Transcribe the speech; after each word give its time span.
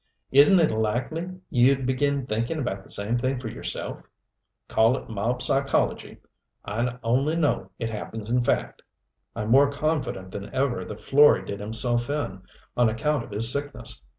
Isn't 0.31 0.59
it 0.59 0.71
likely 0.71 1.29
you'd 1.51 1.85
begin 1.85 2.25
thinking 2.25 2.57
about 2.57 2.83
the 2.83 2.89
same 2.89 3.19
thing 3.19 3.37
for 3.39 3.49
yourself? 3.49 4.01
Call 4.67 4.97
it 4.97 5.07
mob 5.11 5.43
psychology 5.43 6.17
I 6.65 6.97
only 7.03 7.35
know 7.35 7.69
it 7.77 7.91
happens 7.91 8.31
in 8.31 8.43
fact. 8.43 8.81
"I'm 9.35 9.51
more 9.51 9.69
confident 9.69 10.31
than 10.31 10.51
ever 10.55 10.83
that 10.85 10.97
Florey 11.01 11.45
did 11.45 11.59
himself 11.59 12.09
in, 12.09 12.41
on 12.75 12.89
account 12.89 13.23
of 13.23 13.29
his 13.29 13.51
sickness. 13.51 14.01